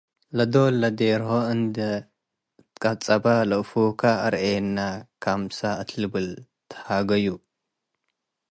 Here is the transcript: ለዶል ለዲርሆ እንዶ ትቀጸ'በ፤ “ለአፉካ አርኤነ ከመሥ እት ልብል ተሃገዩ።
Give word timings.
ለዶል 0.37 0.73
ለዲርሆ 0.81 1.29
እንዶ 1.53 1.77
ትቀጸ'በ፤ 2.73 3.25
“ለአፉካ 3.49 4.01
አርኤነ 4.25 4.77
ከመሥ 5.23 5.59
እት 5.81 5.89
ልብል 6.01 6.27
ተሃገዩ። 6.69 7.27